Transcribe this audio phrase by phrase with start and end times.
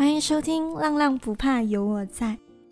[0.00, 2.28] 欢迎收听《浪浪不怕有我在》，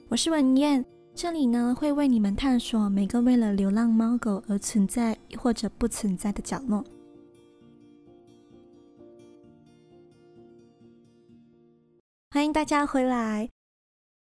[0.08, 0.82] 我是文燕，
[1.14, 6.82] 这里呢会为你们探索每个为了流浪猫狗而存在或者不存在的角落。
[12.30, 13.50] 欢迎大家回来，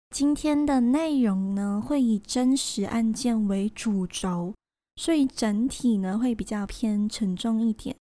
[0.08, 4.54] 今天的内容呢会以真实案件为主轴，
[4.96, 7.94] 所以整体呢会比较偏沉重一点。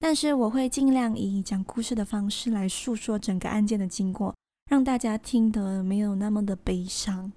[0.00, 4.34] 但是我会尽量以讲故事的方式来诉说整个案件的经过，
[4.70, 7.32] 让大家听得没有那么的悲伤。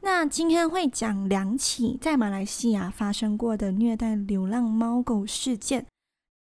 [0.00, 5.86] 那今天会讲两起在马来西亚发生过的虐待流浪猫狗事件，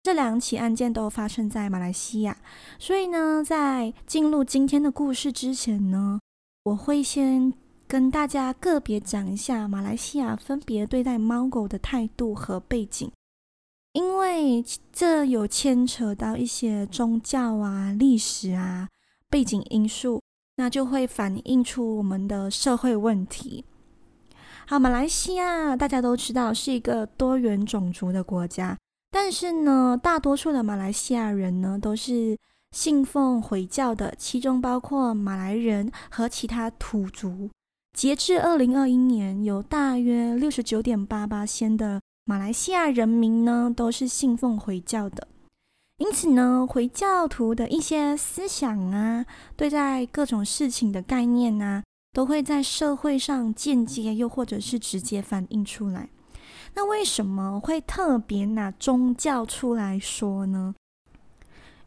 [0.04, 2.38] 这两起案件都发生在马来西亚。
[2.78, 6.20] 所以呢，在进入今天的故事之前呢，
[6.64, 7.54] 我会先
[7.88, 13.10] 跟大家个别讲一下马来西亚分别对待猫狗的态度和背景。
[13.96, 18.90] 因为这有牵扯到一些宗教啊、历史啊、
[19.30, 20.22] 背景因素，
[20.58, 23.64] 那就会反映出我们的社会问题。
[24.68, 28.78] 好，马来西亚大家都知道是一个多元种族的国家，
[29.10, 32.38] 但是呢，大多数的马来西亚人呢都是
[32.72, 37.50] 信奉回教的，其中包括马来人和其他土族。
[37.94, 42.02] 截至二零二一年，有大约六十九点八八仙的。
[42.28, 45.28] 马来西亚人民呢，都是信奉回教的，
[46.00, 56.10] 因此呢，回教徒的一些思想啊，对待各种事情的概念啊，都会在社会上间接又或者是直接反映出来。
[56.74, 60.74] 那为什么会特别拿宗教出来说呢？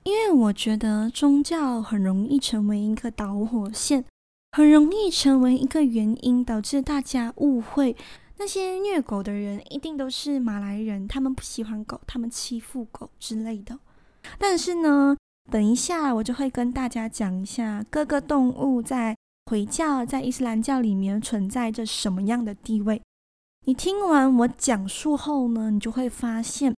[0.05, 4.05] 因为我觉得宗教很容易成为一个导火线，
[4.53, 7.97] 很容易成为一个原因，导致大家误会。
[8.39, 13.78] 那些虐狗的人一定都是马来人，他们不喜欢狗，他们欺负狗之类的。
[14.38, 15.16] 但是呢，
[15.50, 19.16] 等一下我就会跟大家讲一下各个动物在
[19.47, 23.03] 回教、在伊斯兰教里面存在着什么样的地位。
[23.66, 26.75] 你听完我讲述后呢，你就会发现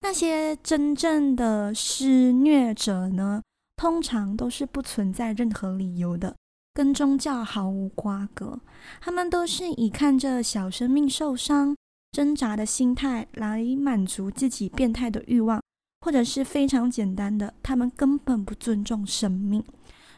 [0.00, 3.40] 那些真正的施虐者呢，
[3.76, 6.34] 通常都是不存在任何理由的。
[6.74, 8.58] 跟宗教毫无瓜葛，
[9.00, 11.76] 他们都是以看着小生命受伤、
[12.10, 15.62] 挣扎的心态来满足自己变态的欲望，
[16.00, 19.62] 或者是非常简单的，他们根本不尊重生命。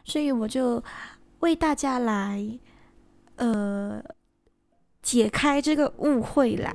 [0.03, 0.83] 所以我就
[1.41, 2.59] 为大家来，
[3.35, 4.03] 呃，
[5.03, 6.75] 解开这个误会啦。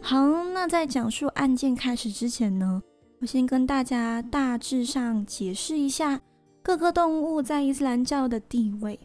[0.00, 2.82] 好，那在讲述案件开始之前呢，
[3.20, 6.20] 我先跟大家大致上解释一下
[6.62, 9.00] 各个动物在伊斯兰教的地位。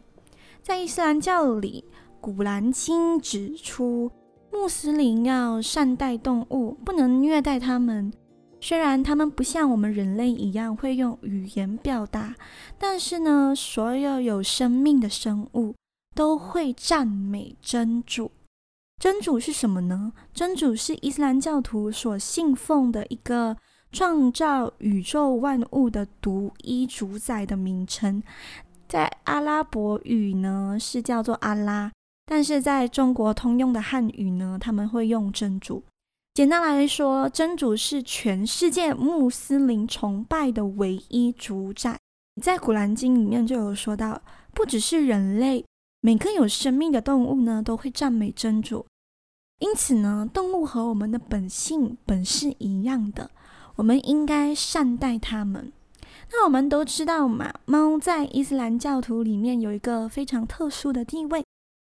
[0.62, 1.84] 在伊斯兰教里，
[2.20, 4.08] 《古兰经》指出，
[4.52, 8.12] 穆斯林要善待动物，不能虐待它们。
[8.60, 12.36] 虽然它们不像我们人类一样会用语言表达，
[12.78, 15.74] 但是呢，所有有生命的生物
[16.14, 18.30] 都会赞美真主。
[19.02, 20.12] 真主是什么呢？
[20.32, 23.56] 真主是伊斯兰教徒所信奉的一个。
[23.94, 28.20] 创造宇宙万物的独一主宰的名称，
[28.88, 31.92] 在阿拉伯语呢是叫做阿拉，
[32.26, 35.84] 但是在中国通用的汉语呢，他们会用真主。
[36.34, 41.96] 简单来说，真主是全世界穆斯林崇拜的唯一主宰。
[42.42, 44.20] 在《古兰经》里面就有说到，
[44.52, 45.64] 不只是人类，
[46.00, 48.84] 每个有生命的动物呢都会赞美真主。
[49.60, 53.30] 因此呢，动物和我们的本性本是一样的。
[53.76, 55.72] 我们应该善待它们。
[56.32, 61.44] 那我们都知道嘛，猫在伊斯兰教徒里面有一个非常特殊的地位。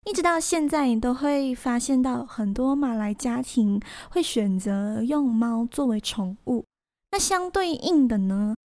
[0.06, 6.66] 一直到现在，你都会发现到很多马来家庭会选择用猫作为宠物。
[7.12, 8.56] 那相对应的呢，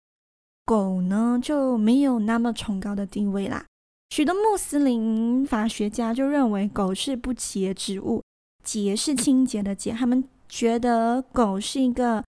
[0.64, 3.66] 狗呢就没有那么崇高的地位啦。
[4.10, 8.22] 许多穆斯林法学家就认为狗是不洁之物，
[8.64, 12.24] 洁是清洁的洁，他们觉得狗是一个。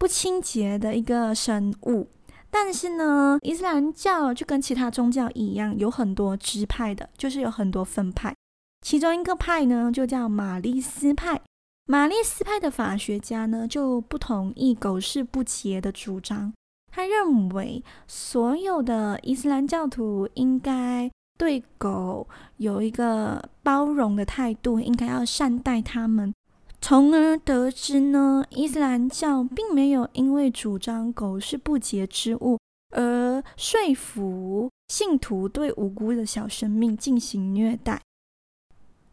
[0.00, 2.08] 不清洁的一个生物，
[2.50, 8.34] 但是呢，伊斯兰教就跟其他宗教一样，有很多支派的，就是有很多分派。
[8.80, 11.42] 其中一个派呢，就叫马利斯派。
[11.84, 16.50] 马利斯派的法学家呢，就不同意狗是不洁的主张。
[16.90, 22.26] 他认为，所有的伊斯兰教徒应该对狗
[22.56, 26.32] 有一个包容的态度，应该要善待他们。
[26.80, 32.58] 从而得知呢，伊斯兰教并没有因为主张狗是不洁之物
[32.96, 38.00] 而说服信徒对无辜的小生命进行虐待。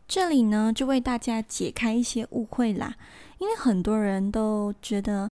[0.08, 2.96] 这里呢，就为大家解开一些误会啦，
[3.38, 5.30] 因为很多人都觉得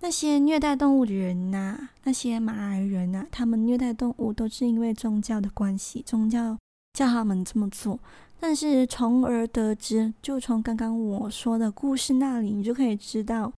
[0.00, 6.56] 那些虐待动物的人呐、那些马来人呐、啊，他们虐待动物都是因为宗教的关系，宗教
[6.92, 7.98] 叫他们这么做。
[8.46, 13.50] 但是从而得知，就从刚刚我说的故事那里，你就可以知道，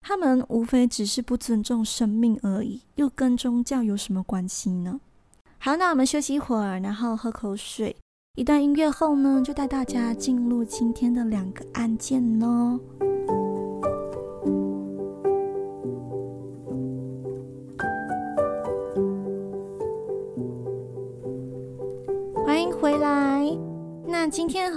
[0.00, 5.00] 他们无非只是不尊重生命而已，又跟宗教有什么关系呢？
[5.58, 7.94] 好，那我们休息一会儿，然后喝口水。
[8.36, 12.80] 一段音乐后呢，就带大家进入今天的两个案件哦。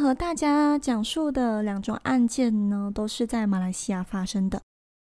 [0.08, 4.62] 和大家讲述的两种案件呢，都是在马来西亚发生的。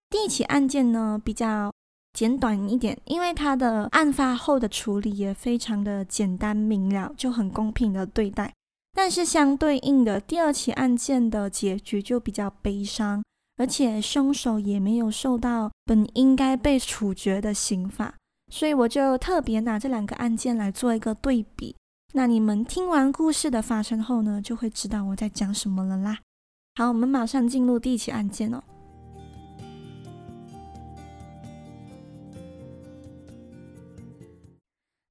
[0.09, 1.71] 第一起案件呢，比较
[2.15, 8.51] 简短一点，因为它的案发后的处理也非常的简单明了，就很公平的对待。
[8.95, 13.23] 但是相对应的，第二起案件的结局就比较悲伤，
[13.59, 18.15] 而且凶手也没有受到本应该被处决的刑罚，
[18.51, 21.77] 所以我就特别拿这两个案件来做一个对比。
[22.17, 26.19] 那你们听完故事的发生后呢，就会知道我在讲什么了啦。
[26.75, 28.65] 好，我们马上进入第一起案件哦。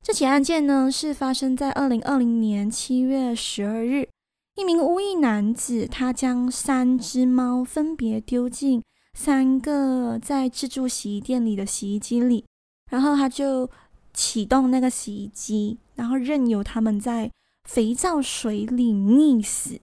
[0.02, 4.10] 这起案件呢，是发生在二零二零年七月十二日，
[4.56, 8.82] 一名无业男子，他将三只猫分别丢进
[9.14, 12.44] 三个在自助洗衣店里的洗衣机里，
[12.90, 13.70] 然后他就
[14.16, 15.78] 启动那个洗衣机。
[15.94, 17.32] 然后任由他们在
[17.64, 19.80] 肥皂水里溺死。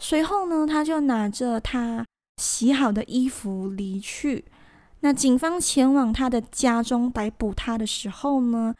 [0.00, 2.04] 随后呢，他就拿着他
[2.36, 4.44] 洗好的衣服离去。
[5.00, 8.74] 那警方前往他的家中逮捕他的时候呢，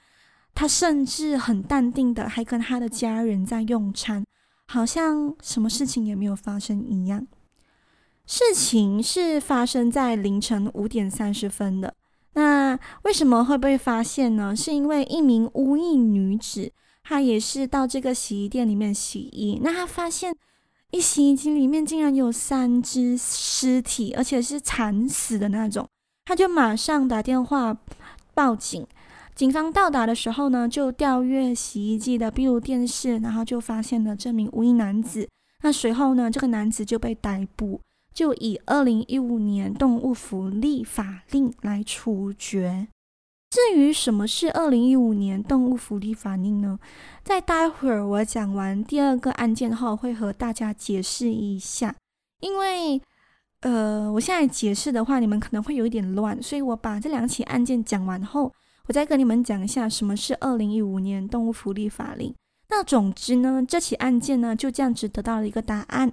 [0.52, 4.24] 他甚至很淡定的还跟他的家人在用餐，
[4.66, 7.26] 好像什么事情也没有发生一样。
[8.26, 11.94] 事情是发生在凌晨五点三十分的。
[12.34, 14.54] 那为什么会被发现呢？
[14.54, 16.72] 是因为一名无业女子，
[17.02, 19.60] 她也是到这个洗衣店里面洗衣。
[19.62, 20.34] 那她发现
[20.90, 25.88] 一洗衣机里面竟然有三只尸体，而且是惨死的那种。
[26.24, 27.76] 她就马上打电话
[28.34, 28.86] 报警。
[29.34, 35.28] 警方到达的时候呢，就调阅洗衣机的闭路电视，然后就发现了这名无衣男子。
[35.62, 37.80] 那随后呢，这个男子就被逮捕。
[38.14, 42.86] 就以二零一五年动物福利法令来处决。
[43.50, 46.78] 至于什么是二零一五年动物福利法令呢？
[47.22, 51.94] 在待会儿我讲完第二个案件后，会和大家解释一下。
[52.40, 53.00] 因为，
[53.60, 58.52] 呃，我现在解释的话，你们可能会有一点乱，所以我把这两起案件讲完后，
[58.88, 62.34] 我再跟你们讲一下什么是二零一五年动物福利法令。
[62.68, 66.12] 那总之呢，这起案件呢，就这样子得到了一个答案。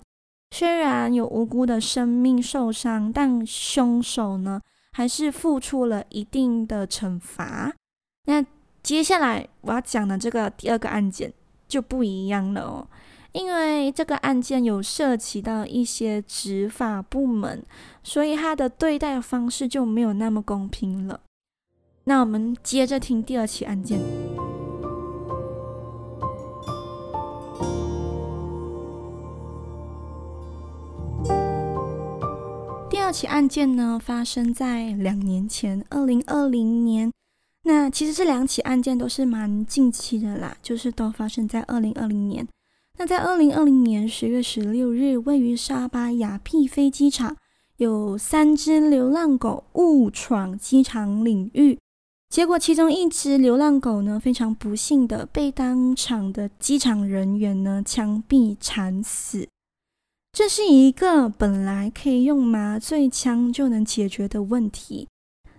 [0.51, 4.61] 虽然有无辜的生命受伤，但凶手呢，
[4.91, 7.73] 还是付出了一定的惩罚。
[8.25, 8.45] 那
[8.83, 11.33] 接下来我要讲的这个第二个案件
[11.67, 12.87] 就不一样了哦，
[13.31, 17.63] 因为这个案件有涉及到一些执法部门，
[18.03, 21.21] 所以他的对待方式就没有那么公平了。
[22.03, 23.99] 那我们接着听第二起案件。
[33.11, 37.11] 这起案件呢，发生在两年前，二零二零年。
[37.63, 42.47] 那其实这两起案件都是蛮近期的啦，就是都发生在二零二零年。
[42.97, 47.35] 那在二零二零年十月十六日，位于沙巴雅庇飞机场，
[47.75, 51.77] 有三只流浪狗误闯机场领域，
[52.29, 59.45] 结果其中一只流浪狗呢，非常不幸的被当场的机场人员呢枪毙惨死。
[60.33, 65.09] 这是一个本来可以用麻醉枪就能解决的问题，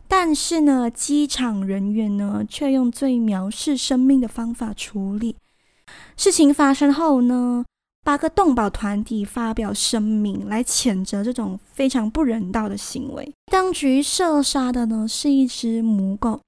[0.08, 5.36] 但是呢，机场人员呢却用最藐视生命的方法处理。
[6.16, 7.66] 事情发生后呢，
[8.02, 13.30] 八个动保团体发表声明来谴责这种非常不人道的行为。
[13.50, 16.40] 当局射杀的呢是一只母狗，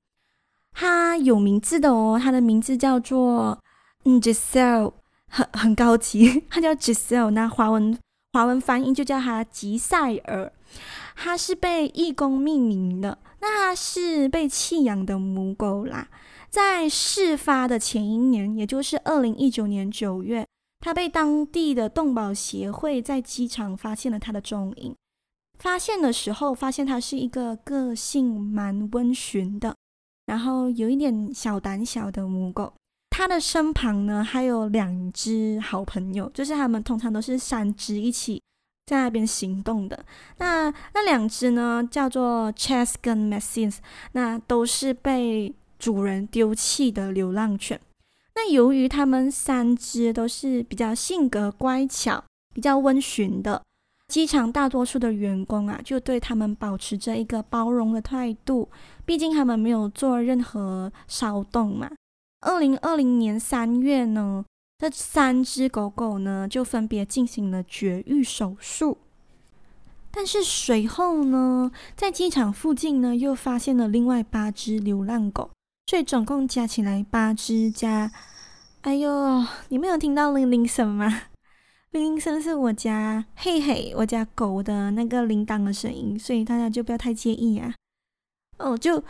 [0.73, 3.59] 它有名字的哦，它的名字叫做
[4.07, 4.95] 嗯 Giselle，
[5.29, 7.99] 很很高级，它叫 Giselle，那华文。
[8.35, 10.53] 华文翻译就叫它吉赛尔，
[11.15, 13.17] 它是被义工命名的。
[13.41, 16.09] 那它是被弃养的母狗啦。
[16.51, 20.45] 在事发的前一年，也就是二零一九年九月，
[20.81, 24.93] 它被当地的动保协会在机场发现了它的踪影。
[25.61, 29.77] 发现的时候，发现它是一个个性蛮温驯的，
[30.27, 32.73] 然后有一点小胆小的母狗。
[33.17, 38.43] 他的身旁呢，还有两只好朋友，就是他们通常都是三只一起
[38.87, 40.05] 在那边行动的。
[40.39, 43.77] 那那两只呢，叫做 Chess 跟 Maxine，
[44.13, 47.81] 那都是被主人丢弃的流浪犬。
[48.35, 53.63] 那由于他们三只都是比较性格乖巧、比较温驯的。
[54.09, 58.69] 机场大多数的员工啊，就对他们保持着一个包容的态度，
[59.07, 61.89] 毕竟他们没有做任何骚动嘛。
[62.45, 64.45] 二零二零年三月呢，
[64.79, 68.99] 这三只狗狗呢就分别进行了绝育手术，
[70.11, 75.51] 但是随后呢，在机场附近呢又发现了另外八只流浪狗，
[75.87, 78.13] 所以总共加起来八只加，
[78.83, 81.23] 哎呦，你没有听到铃铃声吗？
[81.93, 87.75] 铃铃声是我家嘿嘿，我家狗的那个铃铛的声音，所以大家就不要太介意啊。
[88.59, 89.03] 哦，就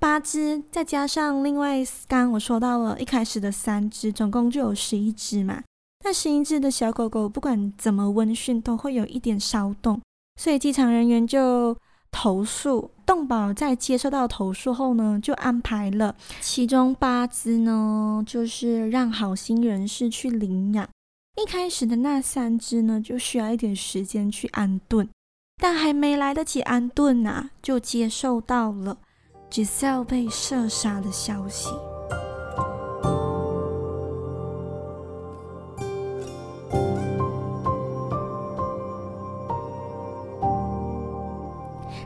[0.00, 5.62] 八只，再加上另外刚刚我说到了一开始的三只，总共就有十一只嘛。
[6.02, 10.00] 那十一只的小狗狗，不管怎么温驯，都会有一点骚动，
[10.40, 11.76] 所以机场人员就
[12.10, 12.90] 投诉。
[13.04, 20.88] 动保在接受到投诉后呢，就安排了其中八只呢，就是让好心人士去领养。
[21.36, 25.06] 一开始的那三只呢，就需要一点时间去安顿，
[25.58, 28.96] 但还没来得及安顿啊，就接受到了
[29.50, 31.68] Giselle 被射杀的消息。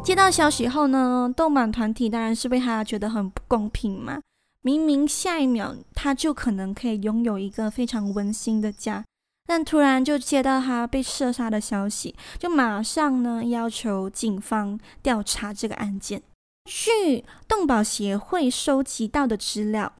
[0.02, 4.20] 接到消息后呢，动漫团体当然是为他觉得很不公平嘛。
[4.62, 9.04] 明明下一秒他就可能可以拥有一个非常温馨的家。
[9.46, 16.22] 但突然就接到他被射杀的消息，就马上呢要求警方调查这个案件。
[16.94, 19.94] 据动保协会收集到的资料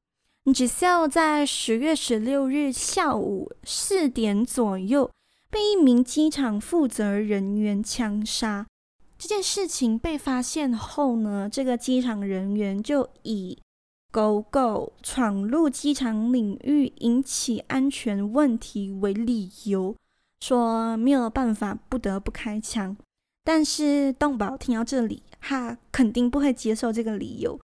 [0.44, 5.11] ，Giselle 在十月十六日下午四点左右
[5.50, 8.66] 被一名机场负责人员枪杀。
[9.18, 13.59] 这件事情被发现后呢，这个机场人员就以
[14.11, 19.94] 狗狗闯入机场领域引起安全问题为理由，
[20.40, 22.97] 说没有办法，不得不开枪。
[23.45, 27.61] 但是洞宝听到这里，他肯定不会接受这个理由，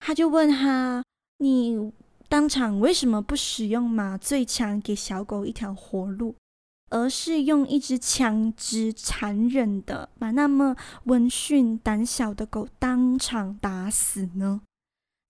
[0.00, 1.02] 他就问他
[1.40, 1.90] ：“你
[2.28, 6.34] 当场为什么不使用麻醉枪给小狗一条活路，
[6.90, 14.60] 而是用一支枪支残忍的把那么温驯胆小的狗当场打死呢？”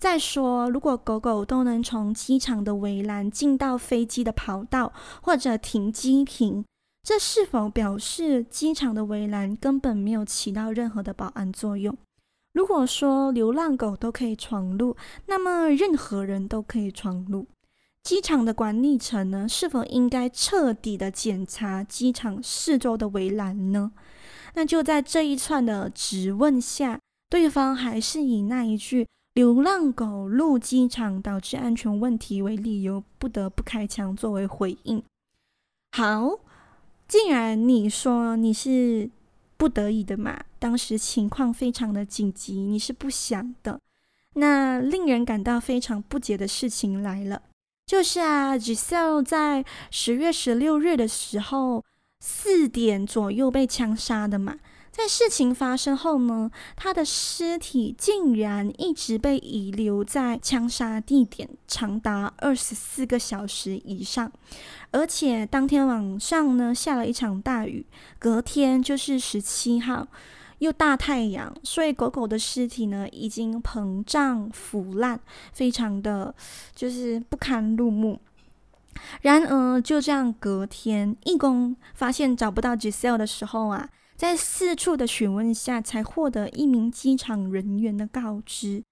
[0.01, 6.65] 再说，如果狗狗都能从机场的围栏进到飞机的跑道或者停机坪，
[7.04, 11.94] 这是否表示机场的围栏根本没有起到任何的保安作用？
[12.54, 14.96] 如果说流浪狗都可以闯入，
[15.26, 17.46] 那么任何人都可以闯入。
[18.02, 23.92] 机场的管理层呢，是否应该彻底的检查机场四周的围栏呢？
[24.54, 29.06] 那就在这一串的质问下，对方还是以那一句。
[29.34, 35.02] 流浪狗入机场导致安全问题为理由，不得不开枪作为回应。
[35.90, 36.38] 好，
[37.14, 39.09] 既然你说你是
[39.56, 43.80] 不得已的嘛，当时情况非常的紧急，你是不想的。
[44.33, 47.40] 那令人感到非常不解的事情来了，
[47.87, 51.85] 就是啊，Giselle 在十月十六日的时候
[52.18, 54.59] 四点左右被枪杀的嘛。
[54.97, 64.31] 在事情发生后呢，他的尸体竟然一直被遗留在枪杀地点，长达二十四个小时以上。
[64.93, 67.85] 而且当天晚上呢，下了一场大雨，
[68.21, 70.07] 隔天就是十七号，
[70.59, 75.19] 又大太阳，所以狗狗的尸体呢已经膨胀腐烂，
[75.53, 76.33] 非常的
[76.73, 78.21] 就是不堪入目。
[79.23, 83.91] 然而就这样，隔天义工发现找不到 Giselle 的时候啊。
[84.16, 88.85] 在四处的询问下，才获得一名机场人员的告知，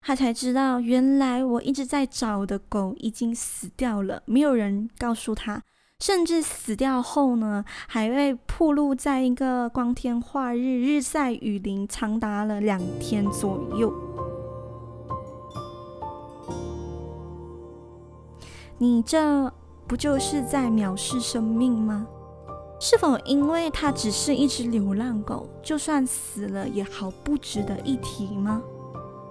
[0.00, 5.62] 他才知道原来我一直在找的狗已经死掉了，没有人告诉他，
[6.00, 13.92] 甚至死掉后呢，还被曝露在一个光天化日、日晒雨淋，长达了两天左右。
[18.78, 19.50] 你这
[19.86, 22.06] 不就是在藐视生命吗？
[22.78, 28.62] 是否因为它只是一只流浪狗，就算死了也毫不值得一提吗？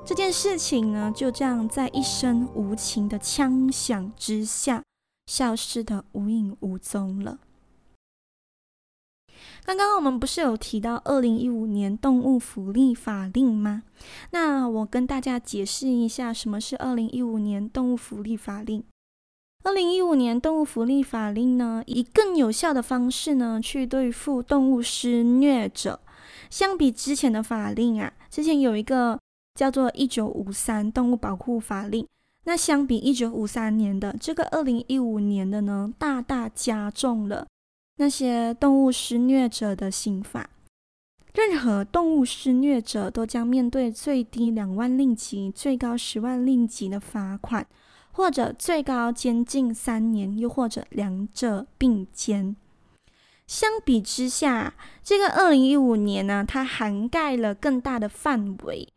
[0.04, 4.84] 这件事情呢，就这样在一声无情的枪响之下，
[5.28, 7.40] 消失得无影无踪了。
[9.64, 13.84] 刚刚我们不是有提到二零一五年动物福利法令吗？
[14.32, 18.84] 那我跟大家解释一下，什么是二零一五年动物福利法令。
[19.66, 26.00] 二零一五年动物福利法令呢，以更有效的方式呢去对付动物施虐者。
[26.52, 29.20] 相比之前的法令啊，之前有一个
[29.56, 32.08] 叫做一九五三动物保护法令，
[32.44, 37.48] 那相比一九五三年的这个二零一五年的呢，大大加重了
[37.98, 40.48] 那些动物施虐者的刑罚。
[41.34, 47.66] 任何动物施虐者都将面对最低两万令吉、最高十万令吉的罚款。
[48.16, 52.56] 或者最高监禁三年，又或者两者并肩。
[53.46, 58.88] 相比之下，这个二零一五年呢，它涵盖了更大的范围。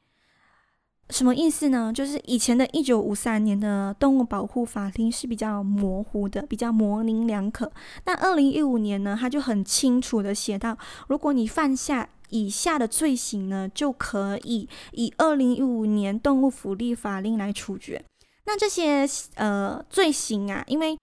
[1.10, 1.92] 什么意思呢？
[1.92, 7.72] 就是以前的一九五三年的动物保护法令是比较模糊的，比较模棱两可。
[8.04, 18.04] 但二零一五年呢，它就很清楚的写到，如果你犯下以下的罪行呢，就可以以二零一五年动物福利法令来处决。
[18.50, 20.96] 那这些呃罪行啊，因为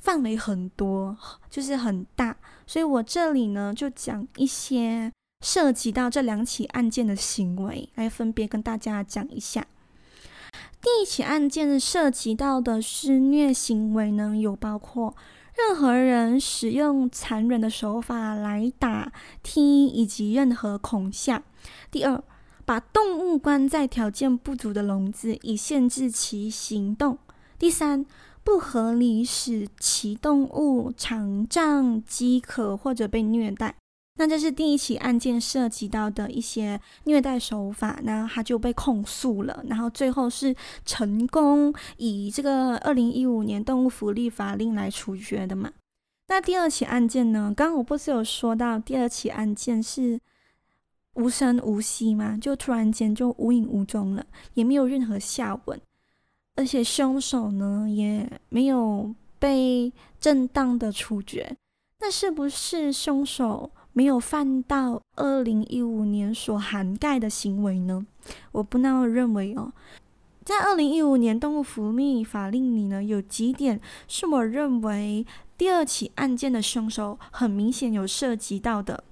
[0.00, 1.18] 范围很多，
[1.50, 5.10] 就是很大，所以我这里呢就讲一些
[5.44, 9.66] 涉及到这两起案件的行为，来分别跟大家讲一下。
[10.80, 15.16] 第一起案件涉及到的施虐行为呢，有包括
[15.56, 19.12] 任何人使用残忍的手法来打、
[19.42, 21.42] 踢以及任何恐吓。
[21.90, 22.22] 第二。
[22.66, 27.16] 把动物关在条件不足的笼子，以限制其行动。
[27.58, 28.04] 第三，
[28.42, 33.76] 不合理使其动物肠胀、饥渴或者被虐待。
[34.18, 40.52] 那这是第一起案件涉及到的一些虐待手法，那他就被控诉了，然后最后是
[40.84, 45.70] 成功以这个二零一五年动物福利法令来处决的嘛。
[46.26, 47.54] 那第二起案件呢？
[47.56, 50.18] 刚刚我不是有说到第二起案件是。
[51.16, 55.80] 无声无息嘛，就突然间就无影无踪了，也没有任何下文，
[56.56, 61.56] 而且凶手呢也没有被正当的处决。
[62.00, 68.06] 那是不是凶手没有犯到二零一五年所涵盖的行为呢？
[68.52, 69.72] 我不那么认为哦。
[70.44, 75.26] 在二零一五年动物福利法令里呢，有几点是我认为
[75.56, 79.02] 第二起案件的凶手很明显有涉及到的。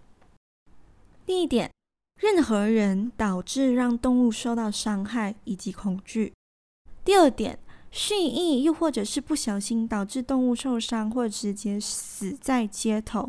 [1.24, 1.70] 第一点。
[2.20, 6.32] 任何人导致让动物受到伤害以及恐惧。
[7.04, 7.58] 第二点，
[7.90, 13.28] 蓄意又或者是不小心导致动物受伤或直接死在街头。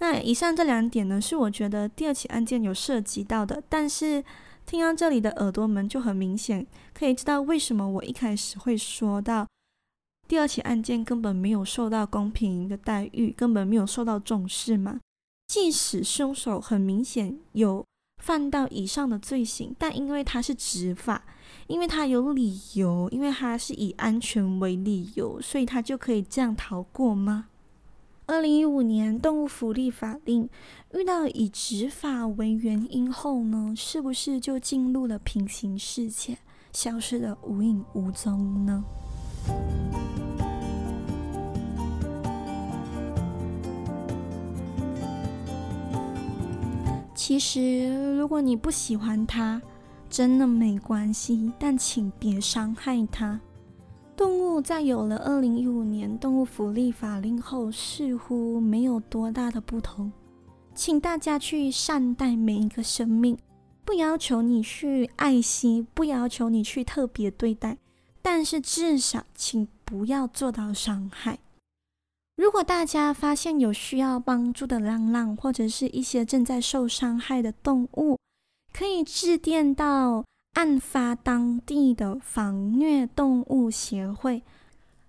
[0.00, 3.60] 那以上这两点呢，是我觉得第二起案件有涉及到的。
[3.68, 4.22] 但是
[4.64, 6.64] 听到这里的耳朵们就很明显，
[6.94, 9.48] 可以知道为什么我一开始会说到
[10.28, 15.00] 第二起案件根本没有受到公平的待遇，根本没有受到重视嘛。
[15.48, 17.84] 即使凶手很明显有。
[18.18, 21.24] 犯到以上的罪行，但因为他是执法，
[21.66, 27.46] 因为他有理由，因为他是以安全为理由，所以他就可以这样逃过吗？
[28.26, 30.46] 二零一五年动物福利法令
[30.92, 36.36] 遇到以执法为原因后呢，是不是就进入了平行世界，
[36.72, 38.84] 消失得无影无踪呢？
[47.28, 49.60] 其实，如果你不喜欢它，
[50.08, 53.38] 真的没关系，但请别伤害它。
[54.16, 60.10] 动物在有了二零一五年动物福利法令后，似乎没有多大的不同。
[60.74, 63.36] 请大家去善待每一个生命，
[63.84, 67.76] 不要求你去爱惜，不要求你去特别对待，
[68.22, 71.38] 但是至少请不要做到伤害。
[72.38, 78.16] 如果大家发现有需要帮助的浪浪，或者是一些正在受伤害的动物，
[78.72, 84.44] 可以致电到案发当地的防虐动物协会。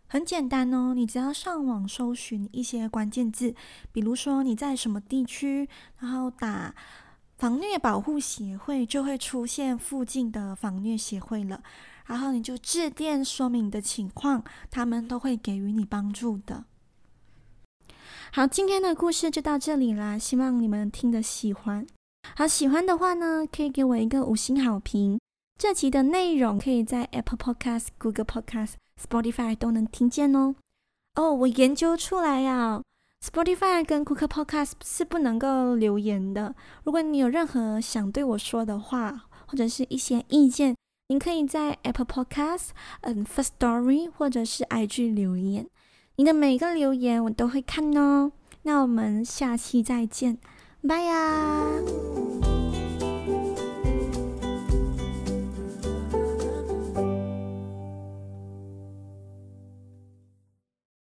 [0.08, 3.54] 很简单哦，你只要上网搜寻一些关键字，
[3.92, 6.74] 比如说你在什么地区，然后打
[7.38, 11.62] 防虐保护协会，就会出现附近的防虐协会了。
[12.08, 16.66] 然后你就致电说明你的情况，他们都会给予你帮助的。
[18.32, 21.86] 好，今天的故事就到这里啦，希望你们听得喜欢。
[22.36, 25.20] 好，喜欢的话呢，可以给我一个五星好评。
[25.58, 30.56] 这集的内容可以在 Apple Podcast、Google Podcast、Spotify 都能听见哦。
[31.16, 32.82] 哦，我研究出来呀
[33.26, 36.56] ，Spotify 跟 Google Podcast 是不能够留言的。
[36.84, 40.76] 如果你有任何想对我说的话，或者是一些意见，
[41.08, 42.70] 您可以在 Apple Podcast、
[43.02, 45.68] 嗯，First Story 或者是 IG 留言。
[46.20, 50.38] 你的每个留言我都会看哦，那我们下期再见，
[50.86, 51.64] 拜呀。